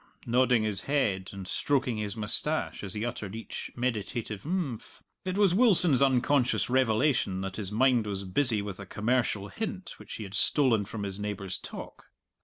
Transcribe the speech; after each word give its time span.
nodding 0.25 0.63
his 0.63 0.81
head 0.89 1.29
and 1.31 1.47
stroking 1.47 1.97
his 1.97 2.17
moustache 2.17 2.83
as 2.83 2.95
he 2.95 3.05
uttered 3.05 3.35
each 3.35 3.69
meditative 3.75 4.41
"imphm." 4.41 4.99
It 5.25 5.37
was 5.37 5.53
Wilson's 5.53 6.01
unconscious 6.01 6.71
revelation 6.71 7.41
that 7.41 7.57
his 7.57 7.71
mind 7.71 8.07
was 8.07 8.23
busy 8.23 8.63
with 8.63 8.79
a 8.79 8.87
commercial 8.87 9.49
hint 9.49 9.99
which 9.99 10.15
he 10.15 10.23
had 10.23 10.33
stolen 10.33 10.85
from 10.85 11.03
his 11.03 11.19
neighbour's 11.19 11.59
talk. 11.59 12.07